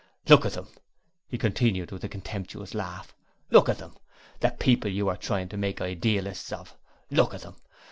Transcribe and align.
'Look 0.27 0.47
at 0.47 0.53
them!' 0.53 0.67
he 1.27 1.37
continued 1.37 1.91
with 1.91 2.03
a 2.03 2.09
contemptuous 2.09 2.73
laugh. 2.73 3.13
'Look 3.51 3.69
at 3.69 3.77
them! 3.77 3.93
the 4.39 4.49
people 4.49 4.89
you 4.89 5.07
are 5.09 5.15
trying 5.15 5.47
to 5.49 5.57
make 5.57 5.79
idealists 5.79 6.51
of! 6.51 6.75
Look 7.11 7.35
at 7.35 7.41
them! 7.41 7.57